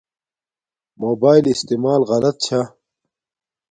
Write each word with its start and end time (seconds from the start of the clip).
موباݵل 0.99 1.45
استعمال 1.53 2.01
غلط 2.09 2.35
چھا 2.45 2.61